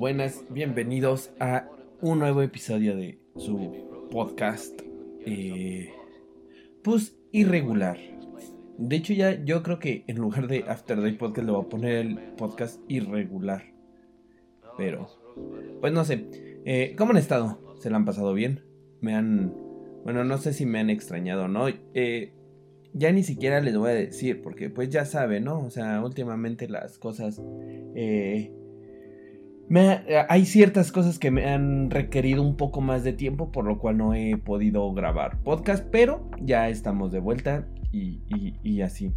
Buenas, 0.00 0.46
bienvenidos 0.48 1.30
a 1.40 1.68
un 2.00 2.20
nuevo 2.20 2.40
episodio 2.40 2.96
de 2.96 3.18
su 3.36 4.08
podcast. 4.10 4.80
eh, 5.26 5.92
pues 6.82 7.18
irregular. 7.32 7.98
De 8.78 8.96
hecho, 8.96 9.12
ya 9.12 9.44
yo 9.44 9.62
creo 9.62 9.78
que 9.78 10.04
en 10.06 10.16
lugar 10.16 10.48
de 10.48 10.64
After 10.66 11.02
Day 11.02 11.12
Podcast 11.18 11.46
le 11.46 11.52
voy 11.52 11.62
a 11.62 11.68
poner 11.68 11.96
el 11.96 12.16
podcast 12.38 12.80
irregular. 12.88 13.74
Pero, 14.78 15.06
pues 15.82 15.92
no 15.92 16.02
sé. 16.06 16.24
Eh, 16.64 16.94
¿Cómo 16.96 17.10
han 17.10 17.18
estado? 17.18 17.76
¿Se 17.78 17.90
la 17.90 17.96
han 17.96 18.06
pasado 18.06 18.32
bien? 18.32 18.64
Me 19.02 19.14
han. 19.14 19.52
Bueno, 20.04 20.24
no 20.24 20.38
sé 20.38 20.54
si 20.54 20.64
me 20.64 20.78
han 20.78 20.88
extrañado 20.88 21.44
o 21.44 21.48
no. 21.48 21.66
Eh, 21.92 22.32
ya 22.94 23.12
ni 23.12 23.22
siquiera 23.22 23.60
les 23.60 23.76
voy 23.76 23.90
a 23.90 23.94
decir, 23.94 24.40
porque 24.40 24.70
pues 24.70 24.88
ya 24.88 25.04
saben, 25.04 25.44
¿no? 25.44 25.60
O 25.60 25.68
sea, 25.68 26.02
últimamente 26.02 26.70
las 26.70 26.96
cosas. 26.96 27.42
eh, 27.94 28.50
me 29.70 29.88
ha- 29.88 30.26
hay 30.28 30.44
ciertas 30.46 30.90
cosas 30.90 31.18
que 31.20 31.30
me 31.30 31.46
han 31.46 31.90
requerido 31.90 32.42
un 32.42 32.56
poco 32.56 32.80
más 32.80 33.04
de 33.04 33.12
tiempo, 33.12 33.52
por 33.52 33.64
lo 33.64 33.78
cual 33.78 33.96
no 33.96 34.14
he 34.14 34.36
podido 34.36 34.92
grabar 34.92 35.40
podcast, 35.44 35.86
pero 35.90 36.28
ya 36.42 36.68
estamos 36.68 37.12
de 37.12 37.20
vuelta 37.20 37.68
y, 37.92 38.80
así. 38.82 39.12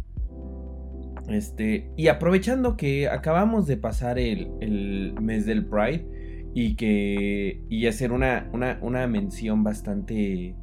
Este, 1.28 1.90
y 1.96 2.06
aprovechando 2.06 2.76
que 2.76 3.08
acabamos 3.08 3.66
de 3.66 3.76
pasar 3.78 4.18
el, 4.18 4.48
el 4.60 5.14
mes 5.20 5.44
del 5.44 5.66
Pride 5.66 6.06
y 6.54 6.76
que 6.76 7.62
y 7.68 7.86
hacer 7.86 8.12
una, 8.12 8.48
una, 8.52 8.78
una 8.80 9.06
mención 9.08 9.64
bastante, 9.64 10.54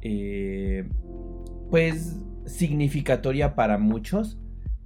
eh, 0.00 0.88
pues, 1.70 2.18
significatoria 2.46 3.54
para 3.54 3.76
muchos 3.76 4.38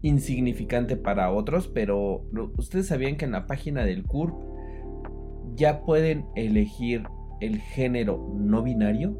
insignificante 0.02 0.96
para 0.96 1.30
otros, 1.32 1.68
pero 1.68 2.24
ustedes 2.58 2.86
sabían 2.88 3.16
que 3.16 3.24
en 3.24 3.32
la 3.32 3.46
página 3.46 3.84
del 3.84 4.04
CURP 4.04 4.34
ya 5.54 5.82
pueden 5.82 6.26
elegir 6.34 7.04
el 7.40 7.58
género 7.58 8.34
no 8.36 8.62
binario, 8.62 9.16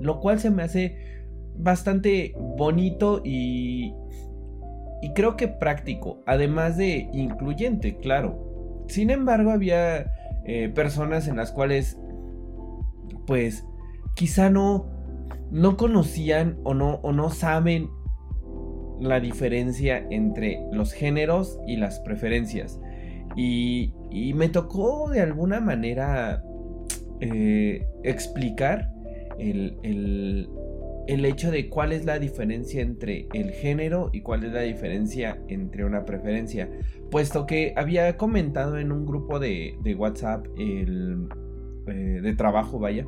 lo 0.00 0.20
cual 0.20 0.38
se 0.38 0.50
me 0.50 0.62
hace 0.62 0.96
bastante 1.56 2.34
bonito 2.36 3.20
y 3.24 3.92
y 5.00 5.12
creo 5.12 5.36
que 5.36 5.48
práctico, 5.48 6.22
además 6.26 6.76
de 6.76 7.08
incluyente, 7.12 7.98
claro. 7.98 8.84
Sin 8.88 9.10
embargo, 9.10 9.50
había 9.50 10.10
eh, 10.44 10.68
personas 10.74 11.28
en 11.28 11.36
las 11.36 11.52
cuales, 11.52 11.98
pues, 13.26 13.64
quizá 14.14 14.50
no, 14.50 14.90
no 15.50 15.76
conocían 15.76 16.58
o 16.64 16.74
no, 16.74 16.94
o 17.02 17.12
no 17.12 17.30
saben 17.30 17.88
la 19.00 19.20
diferencia 19.20 20.06
entre 20.10 20.58
los 20.72 20.92
géneros 20.92 21.58
y 21.66 21.76
las 21.76 22.00
preferencias. 22.00 22.80
Y, 23.36 23.92
y 24.10 24.34
me 24.34 24.48
tocó 24.48 25.10
de 25.10 25.20
alguna 25.20 25.60
manera 25.60 26.42
eh, 27.20 27.86
explicar 28.04 28.90
el, 29.38 29.78
el- 29.82 30.48
el 31.06 31.24
hecho 31.24 31.50
de 31.50 31.70
cuál 31.70 31.92
es 31.92 32.04
la 32.04 32.18
diferencia 32.18 32.82
entre 32.82 33.28
el 33.32 33.50
género 33.50 34.10
y 34.12 34.20
cuál 34.20 34.44
es 34.44 34.52
la 34.52 34.60
diferencia 34.60 35.38
entre 35.48 35.86
una 35.86 36.04
preferencia. 36.04 36.68
Puesto 37.10 37.46
que 37.46 37.72
había 37.76 38.18
comentado 38.18 38.76
en 38.78 38.92
un 38.92 39.06
grupo 39.06 39.38
de, 39.38 39.74
de 39.82 39.94
WhatsApp 39.94 40.44
el, 40.58 41.26
eh, 41.86 42.20
de 42.22 42.34
trabajo, 42.34 42.78
vaya, 42.78 43.06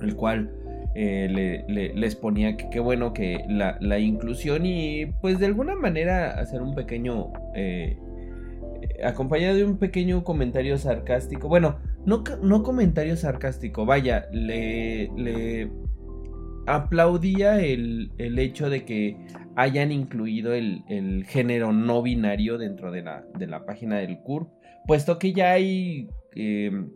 el 0.00 0.16
cual 0.16 0.54
eh, 0.94 1.28
le- 1.30 1.64
le- 1.68 1.94
les 1.94 2.14
ponía 2.16 2.56
que 2.56 2.68
qué 2.70 2.80
bueno 2.80 3.12
que 3.12 3.44
la, 3.48 3.78
inclusión 3.98 4.66
y 4.66 5.06
pues 5.20 5.38
de 5.38 5.46
alguna 5.46 5.74
manera 5.74 6.32
hacer 6.38 6.60
un 6.62 6.74
pequeño 6.74 7.32
eh, 7.54 7.96
acompañado 9.04 9.56
de 9.56 9.64
un 9.64 9.78
pequeño 9.78 10.22
comentario 10.24 10.76
sarcástico. 10.78 11.48
Bueno 11.48 11.78
no, 12.04 12.24
no 12.42 12.62
comentario 12.62 13.16
sarcástico 13.16 13.86
vaya 13.86 14.26
le, 14.32 15.08
le 15.16 15.70
aplaudía 16.66 17.60
el, 17.60 18.12
el 18.18 18.38
hecho 18.38 18.70
de 18.70 18.84
que 18.84 19.16
hayan 19.56 19.92
incluido 19.92 20.52
el, 20.54 20.82
el 20.88 21.24
género 21.24 21.72
no 21.72 22.02
binario 22.02 22.58
dentro 22.58 22.90
de 22.90 23.02
la, 23.02 23.24
de 23.38 23.46
la 23.46 23.64
página 23.66 23.98
del 23.98 24.18
CURP 24.18 24.48
puesto 24.86 25.18
que 25.18 25.32
ya 25.32 25.52
hay 25.52 26.08
em, 26.34 26.90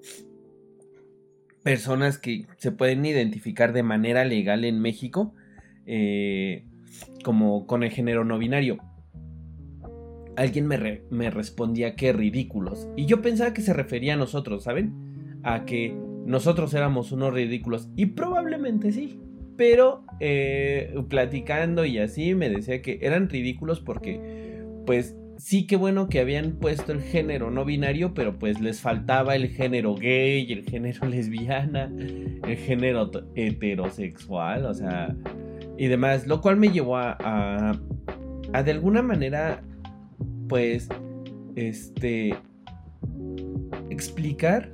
personas 1.67 2.17
que 2.17 2.47
se 2.59 2.71
pueden 2.71 3.05
identificar 3.05 3.73
de 3.73 3.83
manera 3.83 4.25
legal 4.25 4.65
en 4.65 4.81
México 4.81 5.35
eh, 5.85 6.65
como 7.25 7.67
con 7.67 7.83
el 7.83 7.91
género 7.91 8.25
no 8.25 8.39
binario. 8.39 8.79
Alguien 10.37 10.69
me, 10.69 11.03
me 11.11 11.29
respondía 11.29 11.97
que 11.97 12.13
ridículos. 12.13 12.87
Y 12.95 13.07
yo 13.07 13.21
pensaba 13.21 13.53
que 13.53 13.63
se 13.63 13.73
refería 13.73 14.15
a 14.15 14.17
nosotros, 14.17 14.63
¿saben? 14.63 15.41
A 15.43 15.65
que 15.65 15.93
nosotros 16.25 16.73
éramos 16.73 17.11
unos 17.11 17.35
ridículos. 17.35 17.89
Y 17.97 18.07
probablemente 18.07 18.93
sí. 18.93 19.21
Pero 19.57 20.05
eh, 20.21 20.95
platicando 21.09 21.85
y 21.85 21.99
así 21.99 22.37
me 22.37 22.49
decía 22.49 22.81
que 22.81 23.01
eran 23.03 23.29
ridículos 23.29 23.81
porque 23.81 24.63
pues 24.87 25.17
sí 25.39 25.67
que 25.67 25.77
bueno 25.77 26.09
que 26.09 26.21
habían 26.21 26.53
puesto 26.53 26.93
el 26.93 27.03
género 27.03 27.51
no 27.51 27.65
binario, 27.65 28.15
pero 28.15 28.39
pues 28.39 28.61
les 28.61 28.81
faltaba 28.81 29.37
el 29.37 29.49
género 29.49 29.95
gay, 29.95 30.51
el 30.53 30.65
género 30.65 31.07
lesbiana, 31.09 31.93
el 31.97 32.57
género 32.57 33.11
heterosexual, 33.35 34.67
o 34.67 34.75
sea, 34.75 35.15
y 35.79 35.87
demás, 35.89 36.27
lo 36.27 36.41
cual 36.41 36.57
me 36.57 36.71
llevó 36.71 36.97
a, 36.97 37.17
a, 38.53 38.63
de 38.63 38.71
alguna 38.71 39.03
manera, 39.03 39.63
pues, 40.49 40.89
este, 41.55 42.35
explicar 43.91 44.73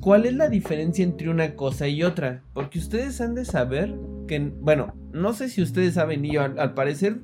cuál 0.00 0.26
es 0.26 0.34
la 0.34 0.48
diferencia 0.48 1.04
entre 1.04 1.28
una 1.28 1.54
cosa 1.54 1.88
y 1.88 2.02
otra, 2.02 2.42
porque 2.52 2.78
ustedes 2.78 3.20
han 3.20 3.34
de 3.34 3.44
saber 3.44 3.94
que, 4.26 4.38
bueno, 4.60 4.94
no 5.12 5.32
sé 5.32 5.48
si 5.48 5.62
ustedes 5.62 5.94
saben, 5.94 6.24
y 6.24 6.32
yo, 6.32 6.42
al 6.42 6.74
parecer 6.74 7.20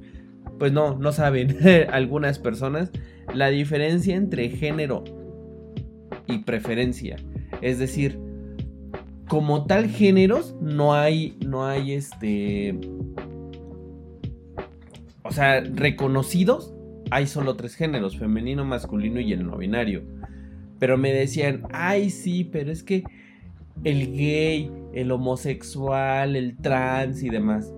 pues 0.58 0.72
no, 0.72 0.96
no 0.98 1.12
saben 1.12 1.56
algunas 1.90 2.38
personas 2.38 2.90
la 3.34 3.48
diferencia 3.48 4.16
entre 4.16 4.48
género 4.50 5.04
y 6.26 6.38
preferencia. 6.38 7.16
Es 7.60 7.78
decir, 7.78 8.18
como 9.28 9.66
tal 9.66 9.88
géneros 9.88 10.54
no 10.60 10.94
hay, 10.94 11.36
no 11.46 11.66
hay 11.66 11.92
este, 11.92 12.78
o 15.22 15.30
sea, 15.30 15.60
reconocidos 15.60 16.74
hay 17.12 17.26
solo 17.26 17.56
tres 17.56 17.74
géneros, 17.74 18.16
femenino, 18.16 18.64
masculino 18.64 19.20
y 19.20 19.34
el 19.34 19.46
no 19.46 19.58
binario. 19.58 20.02
Pero 20.78 20.96
me 20.96 21.12
decían, 21.12 21.62
ay 21.70 22.08
sí, 22.08 22.42
pero 22.42 22.72
es 22.72 22.82
que 22.82 23.04
el 23.84 24.16
gay, 24.16 24.70
el 24.94 25.10
homosexual, 25.10 26.36
el 26.36 26.56
trans 26.56 27.22
y 27.22 27.28
demás. 27.28 27.70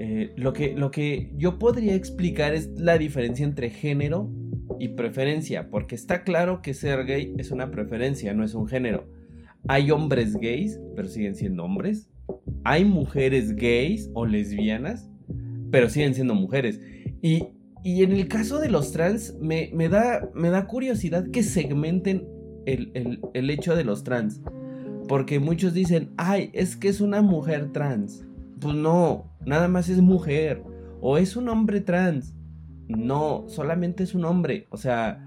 Eh, 0.00 0.32
lo, 0.36 0.52
que, 0.52 0.74
lo 0.76 0.92
que 0.92 1.32
yo 1.36 1.58
podría 1.58 1.96
explicar 1.96 2.54
es 2.54 2.70
la 2.76 2.98
diferencia 2.98 3.44
entre 3.44 3.68
género 3.68 4.30
y 4.78 4.90
preferencia, 4.90 5.70
porque 5.70 5.96
está 5.96 6.22
claro 6.22 6.62
que 6.62 6.72
ser 6.72 7.04
gay 7.04 7.34
es 7.36 7.50
una 7.50 7.72
preferencia, 7.72 8.32
no 8.32 8.44
es 8.44 8.54
un 8.54 8.68
género. 8.68 9.08
Hay 9.66 9.90
hombres 9.90 10.36
gays, 10.36 10.80
pero 10.94 11.08
siguen 11.08 11.34
siendo 11.34 11.64
hombres. 11.64 12.08
Hay 12.62 12.84
mujeres 12.84 13.56
gays 13.56 14.08
o 14.14 14.24
lesbianas, 14.24 15.10
pero 15.72 15.90
siguen 15.90 16.14
siendo 16.14 16.36
mujeres. 16.36 16.80
Y, 17.20 17.46
y 17.82 18.04
en 18.04 18.12
el 18.12 18.28
caso 18.28 18.60
de 18.60 18.68
los 18.68 18.92
trans, 18.92 19.34
me, 19.40 19.72
me 19.74 19.88
da, 19.88 20.30
me 20.32 20.50
da 20.50 20.68
curiosidad 20.68 21.28
que 21.32 21.42
segmenten 21.42 22.24
el, 22.66 22.92
el, 22.94 23.20
el 23.34 23.50
hecho 23.50 23.74
de 23.74 23.82
los 23.82 24.04
trans. 24.04 24.42
Porque 25.08 25.40
muchos 25.40 25.74
dicen, 25.74 26.10
ay, 26.18 26.50
es 26.52 26.76
que 26.76 26.86
es 26.86 27.00
una 27.00 27.20
mujer 27.20 27.72
trans. 27.72 28.27
Pues 28.60 28.74
no, 28.74 29.30
nada 29.44 29.68
más 29.68 29.88
es 29.88 30.00
mujer. 30.00 30.62
O 31.00 31.18
es 31.18 31.36
un 31.36 31.48
hombre 31.48 31.80
trans. 31.80 32.34
No, 32.88 33.44
solamente 33.48 34.02
es 34.02 34.14
un 34.14 34.24
hombre. 34.24 34.66
O 34.70 34.76
sea, 34.76 35.24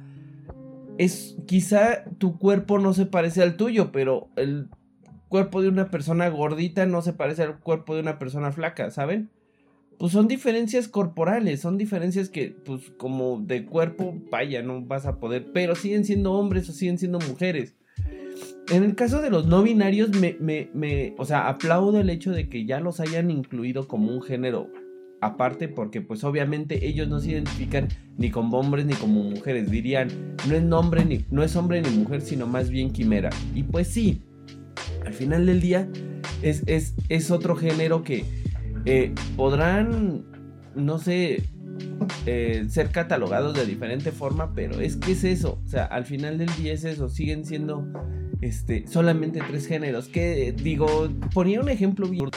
es 0.97 1.37
quizá 1.45 2.05
tu 2.17 2.37
cuerpo 2.37 2.79
no 2.79 2.93
se 2.93 3.05
parece 3.05 3.41
al 3.41 3.57
tuyo, 3.57 3.91
pero 3.91 4.29
el 4.35 4.69
cuerpo 5.29 5.61
de 5.61 5.69
una 5.69 5.89
persona 5.89 6.27
gordita 6.29 6.85
no 6.85 7.01
se 7.01 7.13
parece 7.13 7.43
al 7.43 7.59
cuerpo 7.59 7.95
de 7.95 8.01
una 8.01 8.19
persona 8.19 8.51
flaca, 8.51 8.91
¿saben? 8.91 9.29
pues 10.01 10.13
son 10.13 10.27
diferencias 10.27 10.87
corporales, 10.87 11.59
son 11.61 11.77
diferencias 11.77 12.27
que, 12.27 12.49
pues 12.49 12.89
como 12.97 13.39
de 13.39 13.67
cuerpo, 13.67 14.15
vaya, 14.31 14.63
no 14.63 14.81
vas 14.81 15.05
a 15.05 15.19
poder, 15.19 15.51
pero 15.53 15.75
siguen 15.75 16.05
siendo 16.05 16.31
hombres 16.33 16.67
o 16.69 16.73
siguen 16.73 16.97
siendo 16.97 17.19
mujeres. 17.19 17.75
En 18.69 18.83
el 18.83 18.95
caso 18.95 19.21
de 19.21 19.29
los 19.29 19.47
no 19.47 19.63
binarios, 19.63 20.11
me, 20.11 21.13
o 21.17 21.25
sea, 21.25 21.47
aplaudo 21.47 21.99
el 21.99 22.09
hecho 22.09 22.31
de 22.31 22.47
que 22.47 22.65
ya 22.65 22.79
los 22.79 22.99
hayan 22.99 23.29
incluido 23.29 23.87
como 23.87 24.13
un 24.13 24.21
género 24.21 24.69
aparte, 25.19 25.67
porque 25.67 26.01
pues 26.01 26.23
obviamente 26.23 26.87
ellos 26.87 27.07
no 27.07 27.19
se 27.19 27.31
identifican 27.31 27.89
ni 28.17 28.31
como 28.31 28.59
hombres 28.59 28.85
ni 28.85 28.93
como 28.93 29.23
mujeres, 29.23 29.69
dirían, 29.69 30.09
no 30.47 30.55
es, 30.55 30.63
nombre 30.63 31.05
ni, 31.05 31.25
no 31.29 31.43
es 31.43 31.55
hombre 31.55 31.81
ni 31.81 31.89
mujer, 31.89 32.21
sino 32.21 32.47
más 32.47 32.69
bien 32.69 32.91
quimera. 32.91 33.29
Y 33.53 33.63
pues 33.63 33.87
sí, 33.87 34.21
al 35.05 35.13
final 35.13 35.45
del 35.45 35.61
día 35.61 35.87
es, 36.41 36.63
es, 36.65 36.95
es 37.09 37.29
otro 37.29 37.55
género 37.55 38.03
que 38.03 38.25
eh, 38.85 39.13
podrán, 39.35 40.23
no 40.75 40.97
sé, 40.97 41.43
eh, 42.25 42.65
ser 42.69 42.89
catalogados 42.89 43.55
de 43.55 43.65
diferente 43.65 44.11
forma, 44.11 44.53
pero 44.53 44.79
es 44.79 44.95
que 44.95 45.11
es 45.11 45.23
eso, 45.23 45.59
o 45.63 45.67
sea, 45.67 45.85
al 45.85 46.05
final 46.05 46.37
del 46.37 46.49
día 46.55 46.73
es 46.73 46.83
eso, 46.83 47.09
siguen 47.09 47.45
siendo 47.45 47.85
este, 48.41 48.87
solamente 48.87 49.39
tres 49.47 49.67
géneros, 49.67 50.07
que 50.07 50.51
digo, 50.51 51.09
ponía 51.33 51.61
un 51.61 51.69
ejemplo 51.69 52.07
bien, 52.07 52.29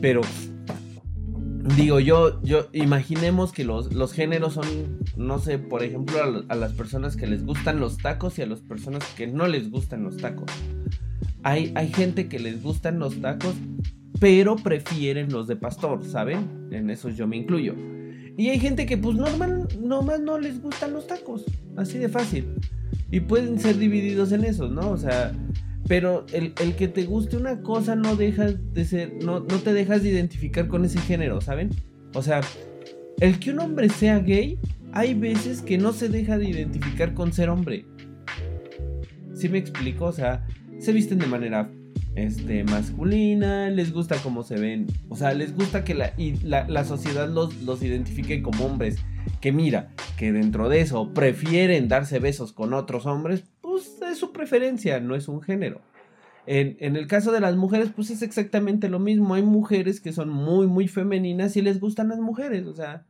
pero 0.00 0.20
digo 1.76 2.00
yo, 2.00 2.42
yo 2.42 2.68
imaginemos 2.72 3.52
que 3.52 3.64
los, 3.64 3.92
los 3.92 4.12
géneros 4.12 4.54
son, 4.54 4.66
no 5.16 5.38
sé, 5.38 5.58
por 5.58 5.82
ejemplo, 5.82 6.44
a, 6.48 6.54
las 6.54 6.72
personas 6.72 7.16
que 7.16 7.26
les 7.26 7.44
gustan 7.44 7.80
los 7.80 7.98
tacos 7.98 8.38
y 8.38 8.42
a 8.42 8.46
las 8.46 8.60
personas 8.60 9.04
que 9.16 9.26
no 9.26 9.46
les 9.46 9.70
gustan 9.70 10.02
los 10.02 10.16
tacos. 10.16 10.50
Hay, 11.42 11.72
hay 11.76 11.92
gente 11.92 12.28
que 12.28 12.38
les 12.38 12.62
gustan 12.62 12.98
los 12.98 13.20
tacos, 13.20 13.54
pero 14.18 14.56
prefieren 14.56 15.30
los 15.30 15.46
de 15.46 15.56
pastor, 15.56 16.04
¿saben? 16.04 16.68
En 16.72 16.90
eso 16.90 17.08
yo 17.10 17.26
me 17.26 17.36
incluyo. 17.36 17.74
Y 18.36 18.48
hay 18.48 18.60
gente 18.60 18.86
que 18.86 18.96
pues 18.96 19.16
normal, 19.16 19.68
nomás 19.80 20.20
no 20.20 20.38
les 20.38 20.60
gustan 20.62 20.92
los 20.92 21.06
tacos, 21.06 21.44
así 21.76 21.98
de 21.98 22.08
fácil. 22.08 22.46
Y 23.10 23.20
pueden 23.20 23.58
ser 23.58 23.78
divididos 23.78 24.32
en 24.32 24.44
esos, 24.44 24.70
¿no? 24.70 24.90
O 24.90 24.96
sea, 24.96 25.32
pero 25.86 26.26
el, 26.32 26.52
el, 26.60 26.76
que 26.76 26.88
te 26.88 27.04
guste 27.04 27.36
una 27.36 27.62
cosa 27.62 27.96
no 27.96 28.16
deja 28.16 28.52
de 28.52 28.84
ser, 28.84 29.14
no, 29.24 29.40
no 29.40 29.58
te 29.58 29.72
dejas 29.72 30.02
de 30.02 30.10
identificar 30.10 30.68
con 30.68 30.84
ese 30.84 31.00
género, 31.00 31.40
¿saben? 31.40 31.70
O 32.14 32.22
sea, 32.22 32.40
el 33.20 33.38
que 33.38 33.50
un 33.50 33.60
hombre 33.60 33.88
sea 33.88 34.18
gay, 34.18 34.58
hay 34.92 35.14
veces 35.14 35.62
que 35.62 35.78
no 35.78 35.92
se 35.92 36.08
deja 36.08 36.38
de 36.38 36.48
identificar 36.48 37.14
con 37.14 37.32
ser 37.32 37.48
hombre. 37.48 37.84
¿Sí 39.34 39.48
me 39.48 39.58
explico? 39.58 40.06
O 40.06 40.12
sea, 40.12 40.46
se 40.78 40.92
visten 40.92 41.18
de 41.18 41.26
manera 41.26 41.70
este, 42.14 42.64
masculina, 42.64 43.70
les 43.70 43.92
gusta 43.92 44.16
cómo 44.22 44.42
se 44.42 44.56
ven, 44.56 44.86
o 45.08 45.16
sea, 45.16 45.34
les 45.34 45.54
gusta 45.54 45.84
que 45.84 45.94
la, 45.94 46.12
y 46.16 46.36
la, 46.42 46.84
sociedad 46.84 47.28
los, 47.28 47.62
los, 47.62 47.82
identifique 47.82 48.42
como 48.42 48.66
hombres. 48.66 48.96
Que 49.40 49.52
mira, 49.52 49.90
que 50.18 50.32
dentro 50.32 50.68
de 50.68 50.80
eso 50.80 51.14
prefieren 51.14 51.88
darse 51.88 52.18
besos 52.18 52.52
con 52.52 52.74
otros 52.74 53.06
hombres, 53.06 53.44
pues 53.60 54.00
es 54.02 54.18
su 54.18 54.32
preferencia, 54.32 55.00
no 55.00 55.14
es 55.14 55.28
un 55.28 55.40
género. 55.40 55.80
En, 56.46 56.76
en, 56.80 56.96
el 56.96 57.06
caso 57.06 57.30
de 57.30 57.40
las 57.40 57.56
mujeres, 57.56 57.90
pues 57.94 58.10
es 58.10 58.22
exactamente 58.22 58.88
lo 58.88 58.98
mismo. 58.98 59.34
Hay 59.34 59.42
mujeres 59.42 60.00
que 60.00 60.12
son 60.12 60.30
muy, 60.30 60.66
muy 60.66 60.88
femeninas 60.88 61.56
y 61.56 61.62
les 61.62 61.78
gustan 61.78 62.08
las 62.08 62.18
mujeres, 62.18 62.66
o 62.66 62.74
sea, 62.74 63.04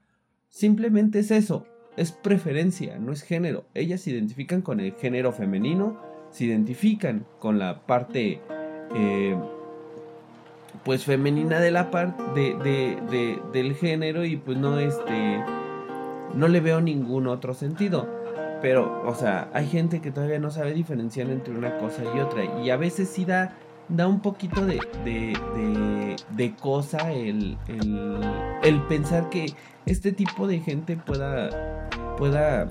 simplemente 0.51 1.21
es 1.21 1.31
eso, 1.31 1.67
es 1.97 2.13
preferencia, 2.13 2.99
no 2.99 3.13
es 3.13 3.23
género. 3.23 3.65
Ellas 3.75 4.03
se 4.03 4.11
identifican 4.11 4.61
con 4.61 4.81
el 4.81 4.93
género 4.93 5.33
femenino 5.33 6.09
se 6.31 6.45
identifican 6.45 7.27
con 7.39 7.59
la 7.59 7.81
parte 7.87 8.41
eh, 8.95 9.37
pues 10.85 11.05
femenina 11.05 11.61
de 11.61 11.71
la 11.71 11.91
parte 11.91 12.23
de, 12.35 13.41
del 13.53 13.75
género 13.75 14.25
y 14.25 14.37
pues 14.37 14.59
no 14.59 14.79
este 14.79 15.43
no 16.35 16.49
le 16.49 16.61
veo 16.61 16.81
ningún 16.81 17.27
otro 17.27 17.55
sentido 17.55 18.09
pero 18.61 19.03
o 19.07 19.15
sea 19.15 19.51
hay 19.53 19.67
gente 19.67 20.01
que 20.01 20.11
todavía 20.11 20.39
no 20.39 20.51
sabe 20.51 20.73
diferenciar 20.73 21.31
entre 21.31 21.57
una 21.57 21.79
cosa 21.79 22.03
y 22.15 22.21
otra 22.21 22.45
y 22.63 22.71
a 22.71 22.77
veces 22.77 23.09
sí 23.09 23.25
da 23.25 23.57
da 23.89 24.07
un 24.07 24.21
poquito 24.21 24.65
de, 24.65 24.81
de, 25.05 26.17
de 26.31 26.55
cosa 26.57 27.13
el, 27.13 27.57
el, 27.69 28.21
el, 28.63 28.83
pensar 28.83 29.31
que 29.31 29.47
este 29.87 30.13
tipo 30.13 30.47
de 30.47 30.61
gente 30.61 30.97
pueda, 30.97 31.89
pueda 32.17 32.71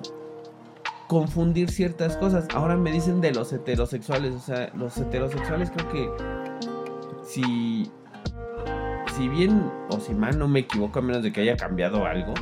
confundir 1.08 1.72
ciertas 1.72 2.18
cosas. 2.18 2.48
Ahora 2.54 2.76
me 2.78 2.92
dicen 2.92 3.22
de 3.22 3.34
los 3.34 3.52
heterosexuales, 3.52 4.36
o 4.36 4.40
sea, 4.40 4.72
los 4.76 4.98
heterosexuales 4.98 5.72
creo 5.72 5.90
que 5.90 6.10
si 7.24 7.92
si 9.16 9.28
bien 9.28 9.72
o 9.90 10.00
si 10.00 10.14
mal 10.14 10.38
no 10.38 10.48
me 10.48 10.60
equivoco 10.60 11.00
a 11.00 11.02
menos 11.02 11.24
de 11.24 11.32
que 11.32 11.42
haya 11.42 11.58
cambiado 11.58 12.06
algo, 12.06 12.36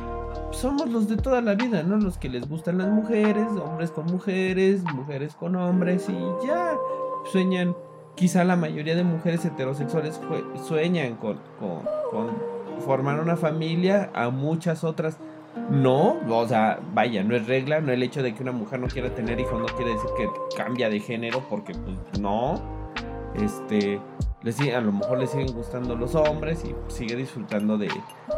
somos 0.50 0.88
los 0.90 1.08
de 1.08 1.16
toda 1.16 1.40
la 1.40 1.54
vida, 1.54 1.82
¿no? 1.82 1.96
Los 1.96 2.18
que 2.18 2.28
les 2.28 2.48
gustan 2.48 2.78
las 2.78 2.88
mujeres, 2.88 3.46
hombres 3.64 3.90
con 3.90 4.06
mujeres, 4.06 4.82
mujeres 4.94 5.34
con 5.34 5.56
hombres 5.56 6.08
y 6.08 6.46
ya 6.46 6.76
sueñan. 7.30 7.74
Quizá 8.14 8.44
la 8.44 8.56
mayoría 8.56 8.96
de 8.96 9.04
mujeres 9.04 9.44
heterosexuales 9.44 10.18
sueñan 10.66 11.16
con, 11.16 11.38
con, 11.58 11.82
con 12.10 12.30
formar 12.80 13.20
una 13.20 13.36
familia, 13.36 14.10
a 14.14 14.30
muchas 14.30 14.84
otras 14.84 15.18
no, 15.70 16.18
o 16.28 16.46
sea, 16.46 16.78
vaya, 16.94 17.24
no 17.24 17.34
es 17.34 17.46
regla, 17.46 17.80
no 17.80 17.90
el 17.90 18.02
hecho 18.02 18.22
de 18.22 18.34
que 18.34 18.42
una 18.42 18.52
mujer 18.52 18.78
no 18.78 18.88
quiera 18.88 19.14
tener 19.14 19.40
hijos 19.40 19.58
no 19.58 19.66
quiere 19.66 19.92
decir 19.92 20.10
que 20.16 20.28
cambia 20.56 20.88
de 20.90 21.00
género, 21.00 21.42
porque 21.48 21.72
pues 21.72 22.20
no. 22.20 22.60
Este, 23.34 24.00
a 24.74 24.80
lo 24.80 24.92
mejor 24.92 25.18
le 25.18 25.26
siguen 25.26 25.52
gustando 25.52 25.96
los 25.96 26.14
hombres 26.14 26.64
y 26.64 26.74
sigue 26.90 27.16
disfrutando 27.16 27.76
de 27.78 27.88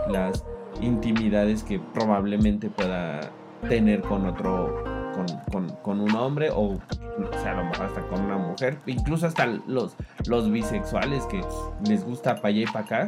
las 0.09 0.45
intimidades 0.81 1.63
que 1.63 1.79
probablemente 1.79 2.71
pueda 2.71 3.21
tener 3.69 4.03
con 4.03 4.27
otro, 4.27 4.85
con, 5.83 6.01
un 6.01 6.15
hombre 6.15 6.51
o, 6.51 6.75
o 6.75 6.79
sea, 7.43 7.53
a 7.53 7.63
lo 7.63 7.65
mejor 7.65 7.87
hasta 7.87 8.07
con 8.07 8.25
una 8.25 8.37
mujer, 8.37 8.79
incluso 8.87 9.27
hasta 9.27 9.47
los, 9.47 9.97
los 10.27 10.51
bisexuales 10.51 11.25
que 11.27 11.41
les 11.89 12.05
gusta 12.05 12.37
para 12.37 12.49
allá 12.49 12.61
y 12.61 12.67
para 12.67 12.85
acá 12.85 13.07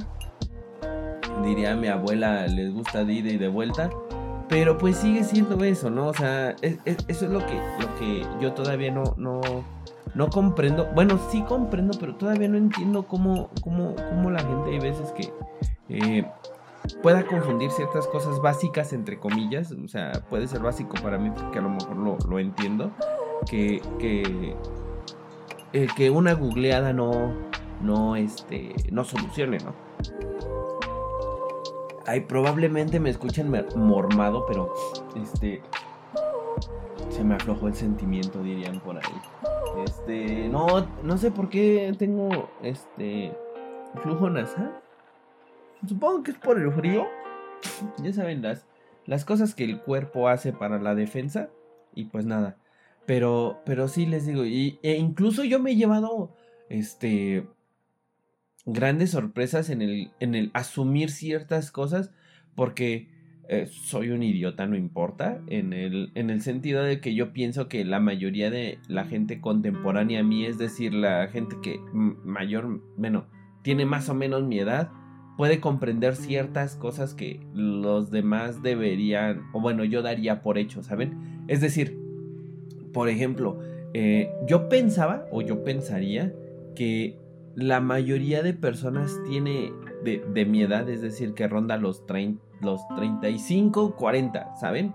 diría 1.43 1.75
mi 1.75 1.89
abuela, 1.89 2.47
les 2.47 2.73
gusta 2.73 3.05
de 3.05 3.12
y 3.12 3.37
de 3.37 3.49
vuelta. 3.49 3.91
Pero 4.49 4.79
pues 4.79 4.97
sigue 4.97 5.23
siendo 5.23 5.62
eso, 5.65 5.91
¿no? 5.91 6.09
O 6.09 6.15
sea, 6.15 6.57
eso 6.61 7.07
es 7.07 7.23
lo 7.23 7.39
que, 7.47 7.55
lo 7.81 7.95
que 7.99 8.27
yo 8.41 8.53
todavía 8.53 8.91
no, 8.91 9.15
no, 9.17 9.41
no 10.15 10.29
comprendo. 10.29 10.89
Bueno, 10.93 11.21
sí 11.31 11.43
comprendo, 11.43 11.97
pero 12.01 12.17
todavía 12.17 12.49
no 12.49 12.59
entiendo 12.59 13.05
cómo, 13.05 13.50
cómo, 13.62 13.95
cómo 13.95 14.31
la 14.31 14.40
gente 14.40 14.71
hay 14.71 14.81
veces 14.81 15.12
que 15.12 15.33
eh, 15.88 16.26
pueda 17.02 17.26
confundir 17.26 17.70
ciertas 17.70 18.06
cosas 18.06 18.40
básicas, 18.40 18.92
entre 18.92 19.18
comillas. 19.18 19.72
O 19.72 19.88
sea, 19.88 20.12
puede 20.28 20.46
ser 20.49 20.60
básico 20.60 20.94
para 21.02 21.18
mí 21.18 21.30
porque 21.30 21.58
a 21.58 21.62
lo 21.62 21.70
mejor 21.70 21.96
lo, 21.96 22.18
lo 22.28 22.38
entiendo. 22.38 22.90
Que, 23.49 23.80
que, 23.99 24.54
eh, 25.72 25.87
que 25.96 26.10
una 26.10 26.34
googleada 26.34 26.92
no, 26.92 27.32
no, 27.80 28.16
este, 28.16 28.75
no 28.90 29.04
solucione, 29.04 29.58
¿no? 29.58 29.75
Ay, 32.06 32.20
probablemente 32.20 32.99
me 32.99 33.10
escuchen 33.10 33.52
mormado, 33.76 34.44
pero 34.46 34.75
este. 35.14 35.62
Se 37.08 37.25
me 37.25 37.34
aflojó 37.34 37.68
el 37.68 37.75
sentimiento, 37.75 38.42
dirían 38.42 38.80
por 38.80 38.96
ahí. 38.96 39.84
Este. 39.84 40.49
No, 40.49 40.87
no 41.02 41.18
sé 41.18 41.30
por 41.30 41.49
qué 41.49 41.94
tengo 41.99 42.50
este. 42.62 43.32
Flujo 44.02 44.28
nasal. 44.28 44.80
Supongo 45.87 46.22
que 46.22 46.32
es 46.32 46.38
por 46.38 46.60
el 46.60 46.72
frío. 46.72 47.06
Ya 48.02 48.12
saben, 48.12 48.42
las, 48.42 48.66
las 49.06 49.25
cosas 49.25 49.54
que 49.54 49.64
el 49.64 49.80
cuerpo 49.80 50.28
hace 50.28 50.52
para 50.52 50.78
la 50.78 50.94
defensa. 50.94 51.50
Y 51.94 52.04
pues 52.04 52.26
nada. 52.26 52.56
Pero, 53.06 53.60
pero 53.64 53.88
sí 53.88 54.06
les 54.06 54.26
digo. 54.26 54.44
Y, 54.44 54.78
e 54.82 54.96
incluso 54.96 55.44
yo 55.44 55.58
me 55.58 55.72
he 55.72 55.76
llevado. 55.76 56.34
Este 56.68 57.46
grandes 58.66 59.10
sorpresas 59.10 59.70
en 59.70 59.82
el, 59.82 60.10
en 60.20 60.34
el 60.34 60.50
asumir 60.54 61.10
ciertas 61.10 61.70
cosas 61.70 62.12
porque 62.54 63.08
eh, 63.49 63.66
soy 63.66 64.10
un 64.10 64.22
idiota, 64.22 64.66
no 64.66 64.76
importa, 64.76 65.40
en 65.49 65.72
el, 65.72 66.12
en 66.14 66.30
el 66.30 66.40
sentido 66.42 66.84
de 66.84 67.00
que 67.00 67.14
yo 67.14 67.32
pienso 67.32 67.68
que 67.68 67.84
la 67.84 67.99
mayoría 67.99 68.50
de 68.50 68.78
la 68.87 69.04
gente 69.06 69.40
contemporánea 69.40 70.20
a 70.20 70.22
mí, 70.22 70.46
es 70.46 70.58
decir, 70.58 70.94
la 70.94 71.26
gente 71.28 71.56
que 71.62 71.80
mayor, 71.92 72.80
bueno, 72.96 73.26
tiene 73.62 73.87
más 73.87 74.08
o 74.08 74.14
menos 74.14 74.44
mi 74.44 74.58
edad, 74.58 74.90
puede 75.40 75.59
comprender 75.59 76.16
ciertas 76.16 76.76
cosas 76.76 77.14
que 77.14 77.40
los 77.54 78.11
demás 78.11 78.62
deberían, 78.62 79.40
o 79.54 79.61
bueno, 79.62 79.85
yo 79.85 80.02
daría 80.02 80.42
por 80.42 80.59
hecho, 80.59 80.82
¿saben? 80.82 81.44
Es 81.49 81.62
decir, 81.62 81.99
por 82.92 83.09
ejemplo, 83.09 83.59
eh, 83.94 84.30
yo 84.47 84.68
pensaba 84.68 85.25
o 85.30 85.40
yo 85.40 85.64
pensaría 85.64 86.35
que 86.76 87.16
la 87.54 87.80
mayoría 87.80 88.42
de 88.42 88.52
personas 88.52 89.18
tiene 89.30 89.73
de, 90.04 90.44
mi 90.44 90.61
edad, 90.61 90.90
es 90.90 91.00
decir, 91.00 91.32
que 91.32 91.49
ronda 91.49 91.78
los, 91.78 92.04
los 92.61 92.82
35, 92.97 93.97
40, 93.97 94.56
¿saben? 94.61 94.94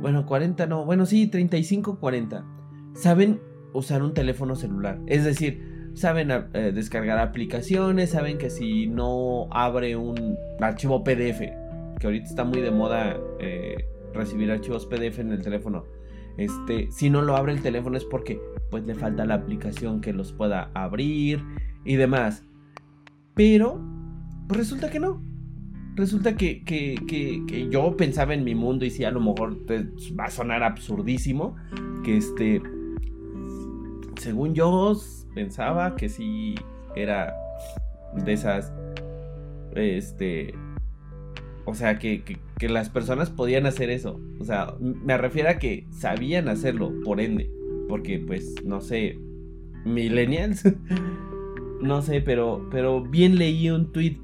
Bueno, 0.00 0.26
40 0.26 0.66
no, 0.66 0.86
bueno, 0.86 1.06
sí, 1.06 1.28
35, 1.28 2.00
40. 2.00 2.44
Saben 2.94 3.40
usar 3.72 4.02
un 4.02 4.12
teléfono 4.12 4.56
celular. 4.56 4.98
Es 5.06 5.22
decir, 5.22 5.77
saben 5.98 6.30
eh, 6.30 6.72
descargar 6.74 7.18
aplicaciones, 7.18 8.10
saben 8.10 8.38
que 8.38 8.50
si 8.50 8.86
no 8.86 9.48
abre 9.50 9.96
un 9.96 10.36
archivo 10.60 11.04
PDF, 11.04 11.40
que 11.98 12.06
ahorita 12.06 12.26
está 12.26 12.44
muy 12.44 12.60
de 12.60 12.70
moda 12.70 13.18
eh, 13.38 13.84
recibir 14.14 14.50
archivos 14.50 14.86
PDF 14.86 15.18
en 15.18 15.32
el 15.32 15.42
teléfono, 15.42 15.84
este, 16.38 16.90
si 16.92 17.10
no 17.10 17.20
lo 17.22 17.36
abre 17.36 17.52
el 17.52 17.62
teléfono 17.62 17.96
es 17.96 18.04
porque 18.04 18.40
pues 18.70 18.84
le 18.84 18.94
falta 18.94 19.26
la 19.26 19.34
aplicación 19.34 20.00
que 20.00 20.12
los 20.12 20.32
pueda 20.32 20.70
abrir 20.72 21.42
y 21.84 21.96
demás. 21.96 22.44
Pero, 23.34 23.80
pues 24.46 24.58
resulta 24.58 24.90
que 24.90 25.00
no. 25.00 25.22
Resulta 25.96 26.36
que, 26.36 26.62
que, 26.62 26.94
que, 27.08 27.68
yo 27.70 27.96
pensaba 27.96 28.34
en 28.34 28.44
mi 28.44 28.54
mundo 28.54 28.84
y 28.84 28.90
si 28.90 29.02
a 29.02 29.10
lo 29.10 29.20
mejor 29.20 29.66
te 29.66 29.88
va 30.18 30.26
a 30.26 30.30
sonar 30.30 30.62
absurdísimo, 30.62 31.56
que 32.04 32.18
este, 32.18 32.62
según 34.16 34.54
yo 34.54 34.94
pensaba 35.34 35.96
que 35.96 36.08
sí 36.08 36.54
era 36.94 37.34
de 38.14 38.32
esas, 38.32 38.72
este, 39.74 40.54
o 41.64 41.74
sea, 41.74 41.98
que, 41.98 42.22
que, 42.58 42.68
las 42.68 42.88
personas 42.88 43.30
podían 43.30 43.66
hacer 43.66 43.90
eso. 43.90 44.20
O 44.40 44.44
sea, 44.44 44.74
me 44.80 45.18
refiero 45.18 45.50
a 45.50 45.58
que 45.58 45.86
sabían 45.90 46.48
hacerlo, 46.48 46.92
por 47.04 47.20
ende. 47.20 47.50
Porque, 47.88 48.18
pues, 48.18 48.54
no 48.64 48.80
sé, 48.80 49.18
millennials. 49.84 50.64
no 51.82 52.02
sé, 52.02 52.20
pero, 52.20 52.66
pero 52.70 53.02
bien 53.02 53.36
leí 53.36 53.70
un 53.70 53.92
tweet. 53.92 54.16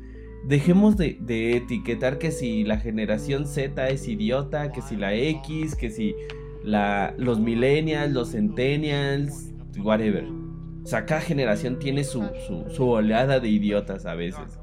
Dejemos 0.49 0.97
de, 0.97 1.19
de, 1.21 1.57
etiquetar 1.57 2.19
que 2.19 2.31
si 2.31 2.65
la 2.65 2.79
generación 2.79 3.47
Z 3.47 3.89
es 3.89 4.09
idiota, 4.09 4.73
que 4.73 4.83
si 4.83 4.97
la 4.97 5.15
X, 5.15 5.75
que 5.75 5.91
si 5.91 6.15
la, 6.63 7.15
los 7.19 7.41
millennials, 7.41 8.13
los 8.13 8.33
centennials, 8.33 9.53
whatever. 9.79 10.44
O 10.85 10.87
sea, 10.87 11.07
cada 11.07 11.23
generación 11.23 11.79
tiene 11.79 12.05
su, 12.05 12.23
su, 12.69 12.89
oleada 12.91 13.41
de 13.41 13.49
idiotas 13.49 14.05
a 14.05 14.15
veces. 14.15 14.61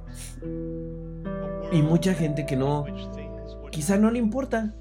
Y 1.71 1.81
mucha 1.81 2.13
gente 2.13 2.45
que 2.45 2.55
no, 2.55 2.85
quizá 3.71 3.97
no 3.97 4.11
le 4.11 4.19
importa. 4.19 4.75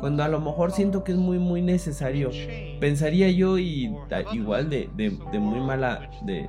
Cuando 0.00 0.22
a 0.22 0.28
lo 0.28 0.38
mejor 0.38 0.72
siento 0.72 1.02
que 1.02 1.12
es 1.12 1.18
muy, 1.18 1.38
muy 1.38 1.62
necesario. 1.62 2.30
Pensaría 2.78 3.30
yo 3.30 3.58
y 3.58 3.90
igual 4.32 4.68
de, 4.68 4.90
de, 4.96 5.10
muy 5.38 5.60
mala, 5.60 6.10
de, 6.26 6.46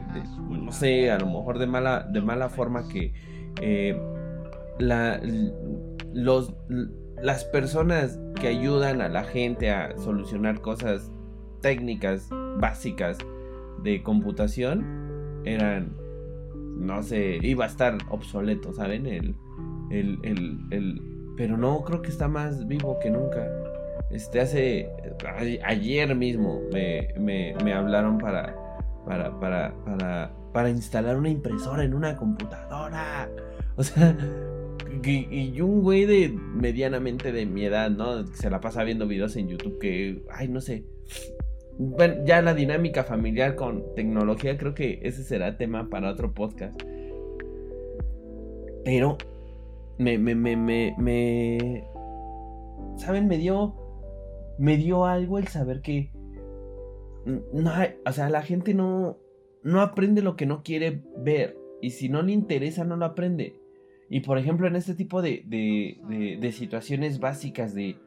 no 0.49 0.71
sé, 0.73 1.09
a 1.09 1.17
lo 1.17 1.27
mejor 1.27 1.57
de 1.57 1.67
mala, 1.67 2.03
de 2.11 2.21
mala 2.21 2.49
forma 2.49 2.89
que 2.89 3.13
eh, 3.61 3.97
la, 4.77 5.21
los, 6.13 6.53
las 7.21 7.45
personas 7.45 8.19
que 8.41 8.47
ayudan 8.49 8.99
a 8.99 9.07
la 9.07 9.23
gente 9.23 9.71
a 9.71 9.97
solucionar 9.97 10.59
cosas 10.59 11.11
técnicas 11.61 12.27
básicas 12.57 13.17
de 13.83 14.01
computación 14.03 15.41
eran, 15.45 15.95
no 16.77 17.01
sé, 17.03 17.39
iba 17.41 17.65
a 17.65 17.67
estar 17.67 17.97
obsoleto, 18.09 18.73
¿saben? 18.73 19.05
El, 19.05 19.35
el, 19.89 20.19
el, 20.23 20.59
el, 20.71 21.01
pero 21.37 21.57
no, 21.57 21.83
creo 21.83 22.01
que 22.01 22.09
está 22.09 22.27
más 22.27 22.67
vivo 22.67 22.99
que 22.99 23.09
nunca. 23.09 23.47
Este, 24.09 24.41
hace, 24.41 24.89
ayer 25.63 26.13
mismo 26.15 26.61
me, 26.73 27.07
me, 27.17 27.55
me 27.63 27.73
hablaron 27.73 28.17
para, 28.17 28.55
para, 29.05 29.39
para, 29.39 29.73
para, 29.85 30.33
para 30.53 30.69
instalar 30.69 31.17
una 31.17 31.29
impresora 31.29 31.83
en 31.83 31.93
una 31.93 32.17
computadora. 32.17 33.29
O 33.77 33.83
sea, 33.83 34.15
y, 35.01 35.27
y, 35.31 35.61
un 35.61 35.81
güey 35.81 36.05
de 36.05 36.29
medianamente 36.29 37.31
de 37.31 37.45
mi 37.45 37.63
edad, 37.63 37.89
¿no? 37.89 38.27
Se 38.27 38.49
la 38.49 38.59
pasa 38.59 38.83
viendo 38.83 39.07
videos 39.07 39.37
en 39.37 39.47
YouTube 39.47 39.79
que, 39.79 40.23
ay, 40.29 40.49
no 40.49 40.59
sé, 40.59 40.83
bueno, 41.77 42.25
ya 42.25 42.41
la 42.41 42.53
dinámica 42.53 43.03
familiar 43.03 43.55
con 43.55 43.95
tecnología, 43.95 44.57
creo 44.57 44.73
que 44.73 44.99
ese 45.03 45.23
será 45.23 45.57
tema 45.57 45.89
para 45.89 46.11
otro 46.11 46.33
podcast. 46.33 46.81
Pero 48.83 49.17
me, 49.97 50.17
me, 50.17 50.35
me, 50.35 50.55
me, 50.97 51.87
¿saben? 52.97 53.27
Me 53.27 53.37
dio, 53.37 53.75
me 54.57 54.77
dio 54.77 55.05
algo 55.05 55.37
el 55.37 55.47
saber 55.47 55.81
que, 55.81 56.11
no, 57.25 57.71
o 58.05 58.11
sea, 58.11 58.29
la 58.29 58.41
gente 58.41 58.73
no, 58.73 59.17
no 59.63 59.81
aprende 59.81 60.21
lo 60.21 60.35
que 60.35 60.45
no 60.45 60.63
quiere 60.63 61.01
ver. 61.17 61.57
Y 61.81 61.91
si 61.91 62.09
no 62.09 62.21
le 62.21 62.31
interesa, 62.31 62.83
no 62.83 62.95
lo 62.95 63.05
aprende. 63.05 63.55
Y 64.09 64.21
por 64.21 64.37
ejemplo, 64.37 64.67
en 64.67 64.75
este 64.75 64.93
tipo 64.93 65.21
de, 65.21 65.43
de, 65.47 66.37
de 66.39 66.51
situaciones 66.51 67.19
básicas 67.19 67.73
de 67.73 67.97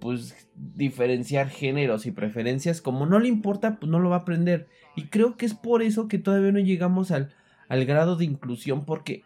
pues 0.00 0.48
diferenciar 0.54 1.48
géneros 1.48 2.06
y 2.06 2.12
preferencias, 2.12 2.80
como 2.80 3.06
no 3.06 3.18
le 3.18 3.28
importa, 3.28 3.78
pues 3.78 3.90
no 3.90 3.98
lo 3.98 4.10
va 4.10 4.16
a 4.16 4.20
aprender. 4.20 4.68
Y 4.96 5.06
creo 5.06 5.36
que 5.36 5.46
es 5.46 5.54
por 5.54 5.82
eso 5.82 6.08
que 6.08 6.18
todavía 6.18 6.52
no 6.52 6.60
llegamos 6.60 7.10
al, 7.10 7.34
al 7.68 7.84
grado 7.84 8.16
de 8.16 8.24
inclusión, 8.24 8.84
porque 8.84 9.22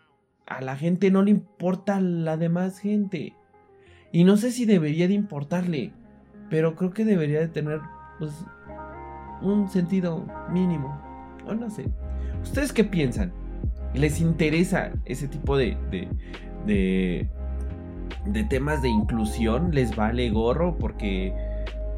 a 0.46 0.60
la 0.60 0.76
gente 0.76 1.10
no 1.10 1.22
le 1.22 1.30
importa 1.30 2.00
la 2.00 2.36
demás 2.36 2.78
gente. 2.78 3.34
Y 4.12 4.24
no 4.24 4.36
sé 4.36 4.52
si 4.52 4.64
debería 4.64 5.08
de 5.08 5.14
importarle, 5.14 5.92
pero 6.50 6.74
creo 6.76 6.90
que 6.90 7.04
debería 7.04 7.40
de 7.40 7.48
tener 7.48 7.80
pues 8.18 8.32
un 9.40 9.68
sentido 9.68 10.26
mínimo. 10.50 11.00
O 11.46 11.54
no 11.54 11.70
sé. 11.70 11.86
¿Ustedes 12.42 12.72
qué 12.72 12.84
piensan? 12.84 13.32
¿Les 13.94 14.20
interesa 14.20 14.92
ese 15.04 15.28
tipo 15.28 15.56
de, 15.56 15.76
de, 15.90 16.08
de 16.66 17.30
de 18.26 18.44
temas 18.44 18.82
de 18.82 18.88
inclusión 18.88 19.74
les 19.74 19.94
vale 19.96 20.30
gorro 20.30 20.78
porque 20.78 21.34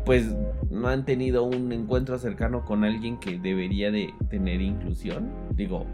pues 0.05 0.35
no 0.71 0.89
han 0.89 1.05
tenido 1.05 1.45
un 1.45 1.73
encuentro 1.73 2.19
cercano 2.19 2.65
con 2.65 2.85
alguien 2.85 3.19
que 3.19 3.39
debería 3.39 3.91
de 3.91 4.13
tener 4.29 4.61
inclusión. 4.61 5.31
Digo, 5.53 5.87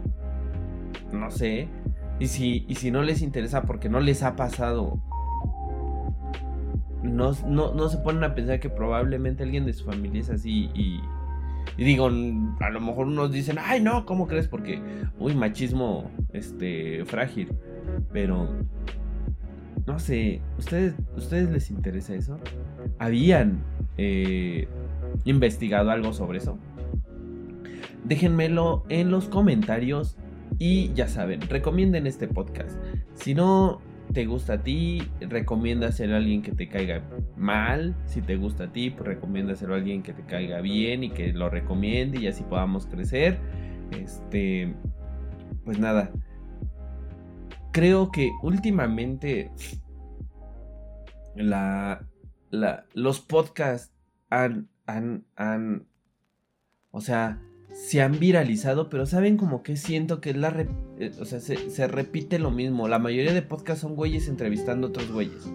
no 1.13 1.31
sé. 1.31 1.67
Y 2.19 2.27
si, 2.27 2.65
y 2.67 2.75
si 2.75 2.91
no 2.91 3.03
les 3.03 3.21
interesa 3.21 3.63
porque 3.63 3.89
no 3.89 3.99
les 3.99 4.21
ha 4.21 4.35
pasado, 4.35 4.99
no, 7.03 7.31
no, 7.47 7.89
se 7.89 7.97
ponen 7.97 8.23
a 8.23 8.35
pensar 8.35 8.59
que 8.59 8.69
probablemente 8.69 9.43
alguien 9.43 9.65
de 9.65 9.73
su 9.73 9.85
familia 9.85 10.21
es 10.21 10.29
así 10.29 10.69
y, 10.75 10.99
y 11.77 11.83
digo, 11.83 12.07
a 12.07 12.69
lo 12.69 12.81
mejor 12.81 13.07
unos 13.07 13.31
dicen, 13.31 13.57
ay 13.59 13.81
no, 13.81 14.05
¿cómo 14.05 14.27
crees? 14.27 14.47
Porque, 14.47 14.81
uy, 15.19 15.33
machismo, 15.33 16.11
este, 16.31 17.05
frágil. 17.05 17.53
Pero 18.11 18.49
no 19.85 19.99
sé, 19.99 20.41
¿ustedes, 20.57 20.95
¿ustedes 21.15 21.49
les 21.49 21.71
interesa 21.71 22.15
eso? 22.15 22.39
¿Habían 22.99 23.63
eh, 23.97 24.67
investigado 25.25 25.91
algo 25.91 26.13
sobre 26.13 26.39
eso? 26.39 26.57
Déjenmelo 28.03 28.83
en 28.89 29.11
los 29.11 29.27
comentarios 29.27 30.17
y 30.59 30.93
ya 30.93 31.07
saben, 31.07 31.41
recomienden 31.41 32.07
este 32.07 32.27
podcast. 32.27 32.77
Si 33.15 33.33
no 33.33 33.81
te 34.13 34.25
gusta 34.25 34.53
a 34.53 34.63
ti, 34.63 35.01
recomiéndaselo 35.21 36.15
a 36.15 36.17
alguien 36.17 36.41
que 36.41 36.51
te 36.51 36.67
caiga 36.67 37.01
mal. 37.37 37.95
Si 38.05 38.21
te 38.21 38.35
gusta 38.35 38.65
a 38.65 38.71
ti, 38.71 38.89
pues 38.89 39.07
recomiéndaselo 39.07 39.73
a 39.73 39.77
alguien 39.77 40.03
que 40.03 40.13
te 40.13 40.23
caiga 40.23 40.61
bien 40.61 41.03
y 41.03 41.11
que 41.11 41.31
lo 41.33 41.49
recomiende 41.49 42.19
y 42.19 42.27
así 42.27 42.43
podamos 42.43 42.87
crecer. 42.87 43.39
Este, 43.91 44.73
pues 45.63 45.79
nada, 45.79 46.11
creo 47.71 48.11
que 48.11 48.31
últimamente 48.41 49.51
los 52.93 53.19
podcasts 53.21 53.93
han, 54.29 54.69
han, 54.85 55.25
han, 55.35 55.87
o 56.91 57.01
sea, 57.01 57.41
se 57.73 58.01
han 58.01 58.19
viralizado, 58.19 58.89
pero 58.89 59.05
saben 59.05 59.37
como 59.37 59.63
que 59.63 59.77
siento 59.77 60.19
que 60.19 60.33
la, 60.33 60.49
eh, 60.99 61.11
o 61.19 61.25
sea, 61.25 61.39
se, 61.39 61.69
se, 61.69 61.87
repite 61.87 62.37
lo 62.39 62.51
mismo. 62.51 62.87
La 62.87 62.99
mayoría 62.99 63.33
de 63.33 63.41
podcasts 63.41 63.81
son 63.81 63.95
güeyes 63.95 64.27
entrevistando 64.27 64.87
a 64.87 64.89
otros 64.89 65.11
güeyes, 65.11 65.49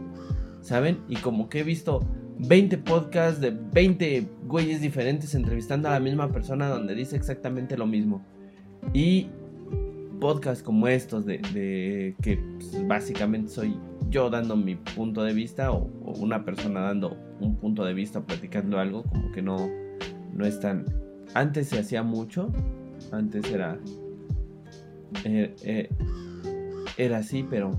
¿saben? 0.62 1.00
Y 1.08 1.16
como 1.16 1.48
que 1.48 1.60
he 1.60 1.64
visto 1.64 2.00
20 2.38 2.78
podcasts 2.78 3.40
de 3.40 3.50
20 3.50 4.26
güeyes 4.46 4.80
diferentes 4.80 5.34
entrevistando 5.34 5.88
a 5.88 5.92
la 5.92 6.00
misma 6.00 6.32
persona 6.32 6.68
donde 6.68 6.94
dice 6.94 7.16
exactamente 7.16 7.76
lo 7.76 7.86
mismo. 7.86 8.24
Y 8.92 9.28
podcasts 10.20 10.62
como 10.62 10.88
estos 10.88 11.26
de, 11.26 12.14
que 12.22 12.36
pues, 12.36 12.86
básicamente 12.86 13.50
soy 13.50 13.76
yo 14.08 14.30
dando 14.30 14.56
mi 14.56 14.76
punto 14.76 15.22
de 15.22 15.32
vista 15.32 15.72
o, 15.72 15.90
una 16.18 16.44
persona 16.44 16.80
dando 16.80 17.16
un 17.40 17.56
punto 17.56 17.84
de 17.84 17.94
vista 17.94 18.20
platicando 18.24 18.78
algo 18.78 19.02
como 19.04 19.30
que 19.32 19.42
no 19.42 19.68
no 20.32 20.46
es 20.46 20.60
tan 20.60 20.84
antes 21.34 21.68
se 21.68 21.78
hacía 21.78 22.02
mucho 22.02 22.52
antes 23.12 23.50
era 23.50 23.78
eh, 25.24 25.54
eh, 25.62 25.88
era 26.96 27.18
así 27.18 27.44
pero 27.48 27.70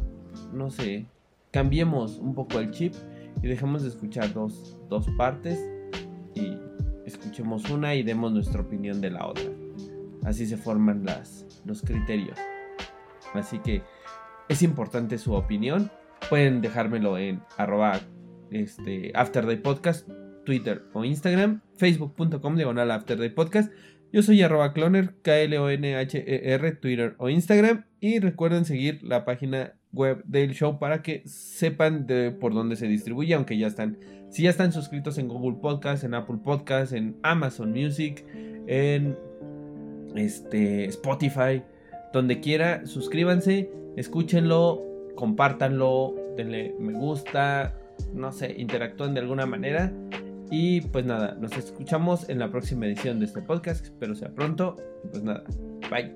no 0.54 0.70
sé 0.70 1.06
cambiemos 1.52 2.18
un 2.20 2.34
poco 2.34 2.60
el 2.60 2.72
chip 2.72 2.94
y 3.42 3.48
dejemos 3.48 3.84
de 3.84 3.90
escuchar 3.90 4.34
dos, 4.34 4.78
dos 4.90 5.08
partes 5.18 5.60
y 6.36 6.58
escuchemos 7.06 7.70
una 7.70 7.96
y 7.96 8.04
demos 8.04 8.32
nuestra 8.32 8.62
opinión 8.62 9.02
de 9.02 9.12
la 9.12 9.26
otra 9.26 9.46
así 10.28 10.46
se 10.46 10.58
forman 10.58 11.06
los 11.66 11.82
criterios. 11.82 12.38
Así 13.34 13.60
que 13.60 13.82
es 14.50 14.62
importante 14.62 15.18
su 15.18 15.34
opinión. 15.34 15.90
Pueden 16.30 16.62
dejármelo 16.62 17.18
en 17.18 17.42
arroba 17.58 18.02
este, 18.52 19.12
Afterday 19.16 19.58
Podcast, 19.58 20.08
Twitter 20.46 20.84
o 20.94 21.06
Instagram, 21.06 21.62
facebook.com 21.78 22.56
diagonal 22.56 22.92
Afterday 22.92 23.30
Podcast. 23.30 23.72
Yo 24.12 24.22
soy 24.22 24.42
arroba 24.42 24.74
cloner, 24.74 25.16
K-L-O-N-H-E-R, 25.22 26.72
Twitter 26.74 27.16
o 27.20 27.30
Instagram. 27.30 27.86
Y 28.02 28.20
recuerden 28.20 28.66
seguir 28.66 29.02
la 29.04 29.24
página 29.24 29.76
web 29.94 30.24
del 30.26 30.54
show 30.54 30.78
para 30.78 31.02
que 31.02 31.24
sepan 31.26 32.06
de 32.06 32.32
por 32.32 32.54
dónde 32.54 32.76
se 32.76 32.88
distribuye, 32.88 33.34
aunque 33.34 33.58
ya 33.58 33.68
están, 33.68 33.98
si 34.30 34.44
ya 34.44 34.50
están 34.50 34.74
suscritos 34.74 35.18
en 35.18 35.30
Google 35.30 35.60
Podcast, 35.62 36.04
en 36.04 36.14
Apple 36.14 36.40
Podcast, 36.44 36.92
en 36.92 37.18
Amazon 37.24 37.72
Music, 37.72 38.26
en 38.68 39.18
este, 40.20 40.86
Spotify, 40.86 41.64
donde 42.14 42.40
quiera, 42.40 42.86
suscríbanse, 42.86 43.70
escúchenlo, 43.96 44.84
compártanlo, 45.16 46.16
denle 46.36 46.76
me 46.80 46.94
gusta, 46.94 47.76
no 48.14 48.32
sé, 48.32 48.56
interactúen 48.58 49.14
de 49.14 49.22
alguna 49.22 49.46
manera. 49.46 49.92
Y 50.50 50.82
pues 50.82 51.06
nada, 51.06 51.36
nos 51.40 51.58
escuchamos 51.58 52.30
en 52.30 52.40
la 52.40 52.50
próxima 52.50 52.86
edición 52.86 53.20
de 53.20 53.26
este 53.26 53.42
podcast. 53.42 53.84
Espero 53.84 54.16
sea 54.16 54.30
pronto. 54.30 54.78
Pues 55.12 55.24
nada, 55.24 55.44
bye. 55.90 56.16